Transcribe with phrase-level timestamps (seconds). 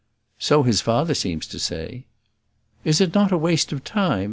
[0.39, 2.05] "So his father seems to say."
[2.83, 4.19] "Is it not a waste of time?"